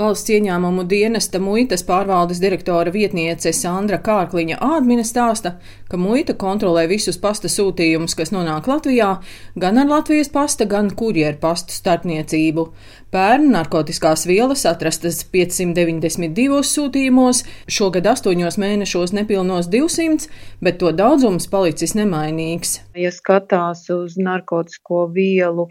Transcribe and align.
Valsts 0.00 0.30
ieņēmumu 0.32 0.86
dienesta 0.88 1.36
muitas 1.36 1.82
pārvaldes 1.84 2.38
direktora 2.40 2.88
vietniece 2.94 3.50
Sandra 3.52 3.98
Kārkliņa 4.00 4.56
Ādmine 4.64 5.02
stāsta, 5.04 5.50
ka 5.90 6.00
muita 6.00 6.32
kontrolē 6.32 6.86
visus 6.88 7.18
pasta 7.20 7.50
sūtījumus, 7.52 8.14
kas 8.16 8.32
nonāk 8.32 8.70
Latvijā, 8.72 9.10
gan 9.52 9.82
ar 9.82 9.90
Latvijas 9.90 10.32
pasta, 10.32 10.64
gan 10.64 10.88
kurjeru 10.96 11.36
pastu 11.44 11.76
starpniecību. 11.76 12.66
Pērn 13.12 13.52
narkotikās 13.52 14.24
vielas 14.24 14.64
atrastas 14.64 15.20
592 15.28 16.64
sūtījumos, 16.72 17.44
šogad 17.68 18.08
astoņos 18.16 18.56
mēnešos 18.64 19.12
nepilnos 19.20 19.68
200, 19.68 20.32
bet 20.64 20.80
to 20.80 20.96
daudzums 20.96 21.52
palicis 21.52 21.92
nemainīgs. 22.00 22.78
Ja 22.96 23.12
skatās 23.12 23.90
uz 23.92 24.16
narkotisko 24.16 25.10
vielu, 25.12 25.68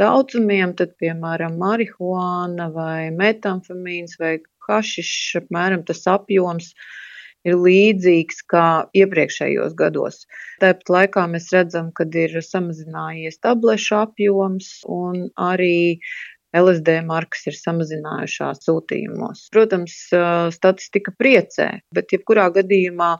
daudzumiem, 0.00 0.74
tad, 0.78 0.96
piemēram, 1.02 1.58
marihuāna 1.60 2.70
vai 2.74 3.10
metamfamīns 3.14 4.18
vai 4.20 4.38
hašišs, 4.66 5.40
apmēram 5.42 5.84
tas 5.86 6.02
apjoms 6.10 6.72
ir 7.48 7.56
līdzīgs 7.56 8.42
kā 8.52 8.66
iepriekšējos 9.00 9.76
gados. 9.78 10.24
Tāpat 10.60 10.92
laikā 10.92 11.24
mēs 11.32 11.48
redzam, 11.56 11.88
ka 11.96 12.04
ir 12.22 12.36
samazinājies 12.44 13.40
tablešu 13.44 13.96
apjoms 14.02 14.72
un 14.88 15.30
arī 15.40 16.00
LSD 16.56 16.96
markas 17.06 17.46
ir 17.50 17.56
samazinājušās 17.58 18.64
sūtījumos. 18.66 19.44
Protams, 19.54 19.96
statistika 20.56 21.14
priecē, 21.18 21.68
bet 21.94 22.14
jebkurā 22.16 22.48
gadījumā 22.56 23.12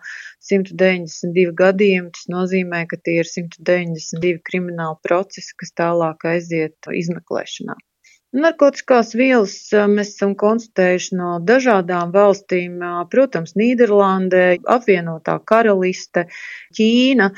192 0.50 1.54
gadījumi 1.60 2.14
tas 2.16 2.26
nozīmē, 2.32 2.84
ka 2.90 2.98
tie 2.98 3.20
ir 3.22 3.30
192 3.30 4.42
krimināli 4.50 4.98
procesi, 5.06 5.54
kas 5.62 5.76
tālāk 5.78 6.26
aiziet 6.32 6.90
izmeklēšanā. 7.02 7.78
Narkotikās 8.30 9.08
vielas 9.18 9.54
mēs 9.90 10.12
esam 10.12 10.36
konstatējuši 10.38 11.16
no 11.18 11.30
dažādām 11.42 12.12
valstīm, 12.14 12.76
protams, 13.10 13.56
Nīderlandē, 13.58 14.44
apvienotā 14.70 15.34
karaliste, 15.50 16.28
Ķīna, 16.78 17.32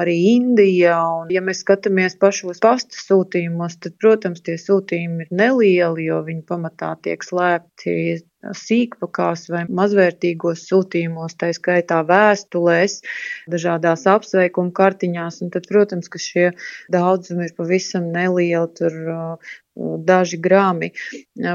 arī 0.00 0.16
Indija. 0.32 0.96
Un, 1.20 1.30
ja 1.30 1.44
mēs 1.46 1.62
skatāmies 1.62 2.18
pašos 2.18 2.58
pasta 2.64 2.98
sūtījumos, 2.98 3.78
tad, 3.84 3.94
protams, 4.02 4.42
tie 4.42 4.58
sūtījumi 4.58 5.28
ir 5.28 5.32
nelieli, 5.44 6.08
jo 6.10 6.18
viņi 6.26 6.42
pamatā 6.50 6.96
tiek 7.06 7.22
slēpti 7.22 7.96
sīkpakās 8.42 9.46
vai 9.52 9.64
mazvērtīgos 9.70 10.66
sūtījumos, 10.68 11.36
tā 11.38 11.52
skaitā 11.56 12.02
vēstulēs, 12.08 13.00
dažādās 13.52 14.06
apsveikuma 14.10 14.74
kartiņās, 14.76 15.42
un 15.44 15.52
tad, 15.54 15.68
protams, 15.70 16.10
ka 16.12 16.22
šie 16.22 16.48
daudzumi 16.92 17.48
ir 17.48 17.58
pavisam 17.58 18.10
nelieli, 18.14 18.72
tur 18.78 18.98
daži 20.04 20.36
grāmi. 20.36 20.90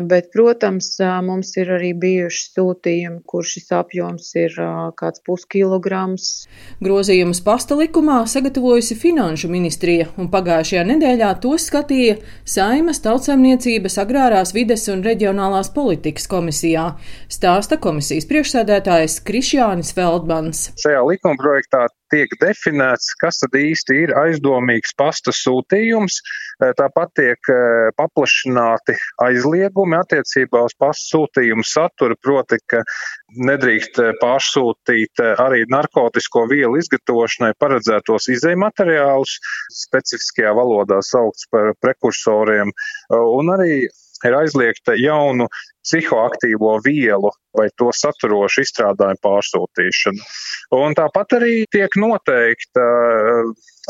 Bet, 0.09 0.31
protams, 0.33 0.89
mums 1.23 1.51
ir 1.59 1.69
arī 1.75 1.91
bijuši 1.97 2.47
sūtījumi, 2.49 3.21
kur 3.29 3.45
šis 3.45 3.69
apjoms 3.77 4.31
ir 4.41 4.55
kāds 4.97 5.21
puskilograms. 5.27 6.47
Grozījumus 6.81 7.43
pasta 7.45 7.77
likumā 7.77 8.23
sagatavojusi 8.29 8.97
Finanšu 8.97 9.51
ministrija, 9.53 10.09
un 10.17 10.31
pagājušajā 10.33 10.85
nedēļā 10.89 11.29
to 11.43 11.53
skatīja 11.61 12.17
Saimas 12.47 13.03
tautsaimniecības 13.05 13.99
agrārās 14.01 14.55
vides 14.57 14.87
un 14.89 15.05
reģionālās 15.05 15.69
politikas 15.75 16.25
komisijā, 16.77 16.95
stāsta 17.31 17.77
komisijas 17.81 18.27
priekšsēdētājs 18.29 19.21
Krišjānis 19.25 19.93
Feldmans. 19.95 20.71
Šajā 20.79 21.01
likumprojektā 21.07 21.87
tiek 22.11 22.31
definēts, 22.39 23.15
kas 23.19 23.41
tad 23.41 23.55
īsti 23.57 24.03
ir 24.05 24.13
aizdomīgs 24.15 24.93
pasta 24.97 25.33
sūtījums. 25.35 26.21
Tāpat 26.57 27.11
tiek 27.19 27.49
paplašināti 27.97 28.95
aizliegumi 29.21 29.97
attiecībā 29.99 30.63
uz 30.65 30.73
pasta 30.79 31.17
sūtījumu 31.17 31.65
saturu, 31.67 32.15
proti, 32.23 32.57
ka 32.65 32.81
nedrīkst 33.37 33.99
pārsūtīt 34.21 35.21
arī 35.43 35.65
narkotisko 35.69 36.47
vielu 36.49 36.79
izgatavošanai 36.79 37.53
paredzētos 37.59 38.31
izējumateriālus, 38.37 39.37
specifiskajā 39.83 40.55
valodā 40.57 41.03
saukts 41.05 41.45
par 41.51 41.75
prekursoriem, 41.83 42.73
un 43.11 43.53
arī 43.53 43.85
ir 44.25 44.37
aizliegta 44.37 44.95
jaunu 44.97 45.47
psihoaktīvo 45.85 46.77
vielu 46.85 47.31
vai 47.57 47.67
to 47.79 47.91
saturošu 47.95 48.65
izstrādājumu 48.65 49.21
pārsūtīšana. 49.23 50.27
Un 50.77 50.97
tāpat 50.97 51.37
arī 51.39 51.53
tiek 51.71 51.97
noteikta 51.99 52.85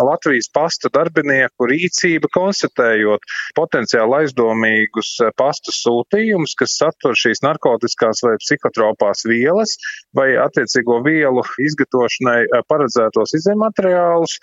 Latvijas 0.03 0.49
pasta 0.53 0.91
darbinieku 0.93 1.69
rīcība, 1.71 2.29
konstatējot 2.33 3.25
potenciāli 3.57 4.21
aizdomīgus 4.21 5.13
uh, 5.23 5.33
pasta 5.37 5.73
sūtījumus, 5.75 6.55
kas 6.59 6.77
satur 6.81 7.17
šīs 7.17 7.43
narkotiskās 7.45 8.23
vai 8.25 8.37
psihotropās 8.43 9.25
vielas 9.29 9.77
vai 10.17 10.33
attiecīgo 10.41 11.01
vielu 11.05 11.45
izgatavošanai 11.69 12.41
uh, 12.47 12.65
paredzētos 12.69 13.37
izējumateriālus 13.41 14.39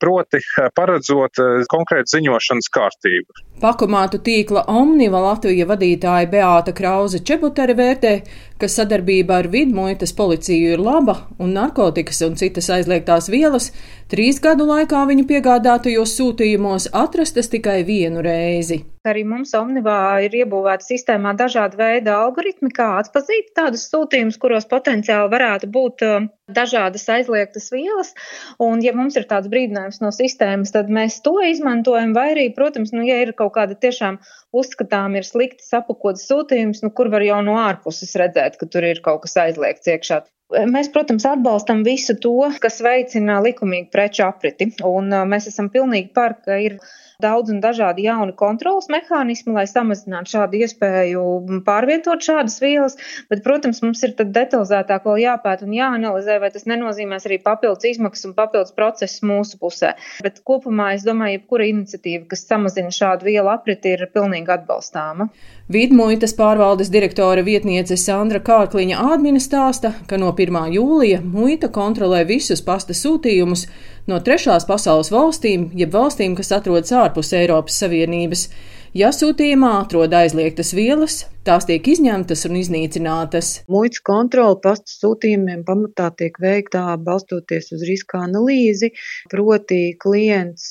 proti 0.00 0.40
paredzot 0.76 1.40
konkrētu 1.70 2.16
ziņošanas 2.16 2.70
kārtību. 2.72 3.42
Pakomātu 3.60 4.20
tīkla 4.24 4.64
Omniva 4.72 5.20
Latvija 5.26 5.66
vadītāja 5.68 6.28
Beāta 6.32 6.72
Krauze 6.76 7.20
Čebutere 7.26 7.76
vērtē, 7.76 8.14
ka 8.60 8.68
sadarbība 8.72 9.40
ar 9.42 9.50
vidmuitas 9.52 10.14
policiju 10.16 10.74
ir 10.74 10.84
laba 10.84 11.18
un 11.38 11.52
narkotikas 11.56 12.22
un 12.24 12.38
citas 12.40 12.70
aizliegtās 12.72 13.28
vielas 13.32 13.70
trīs 14.10 14.40
gadu 14.42 14.66
laikā 14.68 15.04
viņu 15.08 15.26
piegādātajos 15.30 16.16
sūtījumos 16.18 16.88
atrastas 17.02 17.50
tikai 17.52 17.80
vienu 17.86 18.24
reizi. 18.26 18.82
Arī 19.08 19.22
mums 19.24 19.54
Omnivā 19.56 20.20
ir 20.26 20.34
iebūvēta 20.42 20.84
sistēmā 20.84 21.30
dažāda 21.32 21.78
veida 21.78 22.18
algoritmi, 22.20 22.68
kā 22.76 22.98
atpazīt 22.98 23.46
tādus 23.56 23.86
sūtījumus, 23.88 24.36
kuros 24.42 24.68
potenciāli 24.68 25.30
varētu 25.32 25.70
būt 25.72 26.04
uh, 26.04 26.26
dažādas 26.52 27.06
aizliegtas 27.14 27.70
vielas. 27.72 28.12
Un, 28.60 28.82
ja 28.84 28.92
mums 28.92 29.16
ir 29.16 29.24
tāds 29.30 29.48
brīdinājums 29.48 30.02
no 30.04 30.12
sistēmas, 30.12 30.74
tad 30.76 30.92
mēs 30.92 31.16
to 31.24 31.38
izmantojam, 31.48 32.12
vai 32.12 32.26
arī, 32.34 32.46
protams, 32.52 32.92
nu, 32.92 33.06
ja 33.08 33.22
ir 33.24 33.32
kaut 33.40 33.54
kāda 33.56 33.78
tiešām 33.80 34.20
uzskatām 34.52 35.16
ir 35.16 35.24
slikti 35.24 35.64
sapakots 35.64 36.28
sūtījums, 36.28 36.84
nu, 36.84 36.92
kur 36.92 37.08
var 37.08 37.24
jau 37.24 37.40
no 37.46 37.56
ārpuses 37.62 38.12
redzēt, 38.20 38.60
ka 38.60 38.68
tur 38.68 38.84
ir 38.84 39.00
kaut 39.00 39.24
kas 39.24 39.38
aizliegts 39.48 39.88
iekšā. 39.96 40.26
Mēs, 40.68 40.92
protams, 40.92 41.24
atbalstam 41.30 41.86
visu 41.86 42.18
to, 42.20 42.36
kas 42.60 42.82
veicina 42.84 43.40
likumīgu 43.40 43.88
preču 43.94 44.26
apriti, 44.28 44.74
un 44.84 45.08
uh, 45.08 45.24
mēs 45.24 45.48
esam 45.48 45.72
pilnīgi 45.72 46.12
par, 46.12 46.42
ka 46.44 46.60
ir 46.60 46.82
daudz 47.22 47.52
un 47.52 47.60
dažādi 47.62 48.06
jauni 48.06 48.34
kontrolas 48.36 48.88
mehānismi, 48.92 49.54
lai 49.56 49.66
samazinātu 49.70 50.34
šādu 50.34 50.60
iespēju 50.64 51.24
pārvietot 51.66 52.24
šādas 52.24 52.58
vielas, 52.62 52.96
bet, 53.30 53.44
protams, 53.46 53.82
mums 53.84 54.02
ir 54.06 54.16
detalizētāk 54.20 55.06
vēl 55.06 55.22
jāpēta 55.24 55.66
un 55.68 55.76
jāanalizē, 55.76 56.40
vai 56.42 56.52
tas 56.54 56.66
nenozīmēs 56.70 57.28
arī 57.28 57.40
papildus 57.44 57.88
izmaksas 57.92 58.30
un 58.30 58.36
papildus 58.38 58.74
procesus 58.76 59.24
mūsu 59.26 59.60
pusē. 59.60 59.94
Bet 60.24 60.42
kopumā 60.46 60.92
es 60.96 61.06
domāju, 61.06 61.38
jebkura 61.38 61.68
iniciatīva, 61.70 62.26
kas 62.30 62.46
samazina 62.48 62.92
šādu 62.94 63.28
vielu 63.30 63.52
apriti, 63.52 63.94
ir 63.96 64.08
pilnīgi 64.14 64.54
atbalstāma. 64.56 65.30
Vidmuitas 65.70 66.32
pārvaldes 66.34 66.90
direktora 66.90 67.44
vietniece 67.46 67.94
Sandra 68.00 68.40
Kārkliņa 68.42 69.04
Ādmina 69.12 69.38
stāsta, 69.42 69.92
ka 70.10 70.18
no 70.18 70.32
1. 70.34 70.56
jūlija 70.74 71.20
muita 71.22 71.70
kontrolē 71.70 72.24
visus 72.26 72.62
pasta 72.66 72.96
sūtījumus 72.96 73.68
no 74.10 74.18
trešās 74.26 74.66
pasaules 74.66 75.12
valstīm, 75.14 75.68
jeb 75.78 75.94
valstīm, 75.94 76.34
kas 76.38 76.50
atrodas 76.56 76.90
ārpus 77.10 77.34
Eiropas 77.34 77.82
Savienības. 77.82 78.46
Ja 78.94 79.10
sūtījumā 79.14 79.76
atrod 79.82 80.14
aizliegtas 80.14 80.72
vielas, 80.74 81.24
tās 81.46 81.66
tiek 81.68 81.86
izņemtas 81.88 82.44
un 82.48 82.58
iznīcinātas. 82.60 83.50
Muitas 83.72 84.02
kontrole 84.04 84.58
pasta 84.62 84.92
sūtījumiem 84.92 85.62
pamatā 85.68 86.10
tiek 86.18 86.36
veikta 86.42 86.82
balstoties 87.00 87.70
uz 87.76 87.84
riska 87.88 88.20
analīzi, 88.26 88.92
proti 89.32 89.80
klients, 90.00 90.66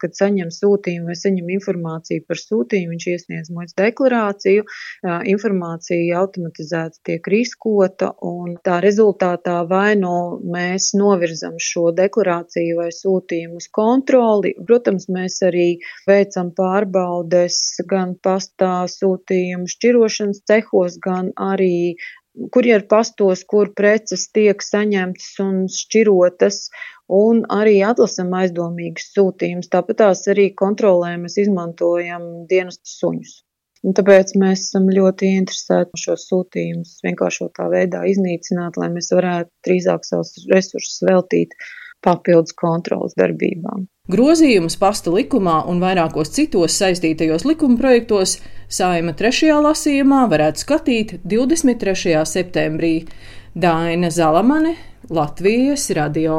kad 0.00 0.16
saņem 0.16 0.52
sūtījumu 0.54 1.12
vai 1.12 1.18
saņem 1.18 1.52
informāciju 1.58 2.24
par 2.28 2.40
sūtījumu, 2.40 2.94
viņš 2.94 3.08
iesniedz 3.12 3.52
muitas 3.54 3.76
deklarāciju, 3.78 4.64
informācija 5.34 6.22
automatizēti 6.22 7.04
tiek 7.10 7.28
riskota 7.32 8.12
un 8.24 8.56
tā 8.64 8.80
rezultātā 8.84 9.60
vai 9.68 9.92
no 9.96 10.08
nu 10.08 10.52
mēs 10.54 10.92
novirzam 10.96 11.58
šo 11.62 11.90
deklarāciju 11.96 12.78
vai 12.80 12.88
sūtījumu 12.94 13.60
uz 13.60 13.68
kontroli. 13.74 14.54
Protams, 14.66 15.08
mēs 15.12 15.38
arī 15.46 15.66
veicam 16.08 16.50
pārbaudes 16.56 17.58
gan 17.88 18.14
pastā 18.24 18.86
sūtījumu 18.90 19.68
šķirošanas 19.98 20.42
cehos, 20.46 20.98
gan 21.02 21.32
arī 21.34 21.96
kurjeru 22.54 22.86
pastos, 22.88 23.42
kur 23.44 23.72
preces 23.74 24.30
tiek 24.30 24.62
saņemtas 24.62 25.40
un 25.42 25.66
šķirotas, 25.66 26.70
un 27.08 27.42
arī 27.50 27.82
atlasam 27.82 28.30
aizdomīgas 28.38 29.10
sūtījumus. 29.16 29.70
Tāpat 29.72 29.98
tās 29.98 30.26
arī 30.28 30.52
kontrolē 30.54 31.16
mēs 31.18 31.38
izmantojam 31.38 32.46
dienestu 32.48 32.86
suņus. 32.92 33.42
Un 33.86 33.94
tāpēc 33.94 34.34
mēs 34.38 34.68
esam 34.68 34.88
ļoti 34.90 35.34
interesēti 35.38 35.98
šos 36.02 36.26
sūtījumus 36.30 36.98
vienkāršotā 37.06 37.68
veidā 37.70 38.04
iznīcināt, 38.10 38.76
lai 38.76 38.90
mēs 38.90 39.12
varētu 39.14 39.50
drīzāk 39.66 40.06
savus 40.06 40.34
resursus 40.50 40.98
veltīt 41.06 41.54
papildus 42.02 42.54
kontrolas 42.58 43.14
darbībām. 43.18 43.86
Grozījumus 44.08 44.78
pasta 44.80 45.12
likumā 45.12 45.58
un 45.68 45.82
vairākos 45.82 46.30
citos 46.32 46.78
saistītajos 46.80 47.42
likuma 47.44 47.76
projektos 47.76 48.38
Saima 48.72 49.12
trešajā 49.16 49.58
lasījumā 49.64 50.22
varētu 50.32 50.62
skatīt 50.64 51.12
23. 51.28 52.14
septembrī. 52.28 52.94
Daina 53.52 54.08
Zalamane, 54.12 54.74
Latvijas 55.12 55.90
radio. 55.96 56.38